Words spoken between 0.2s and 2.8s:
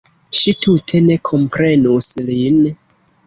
Ŝi tute ne komprenus lin.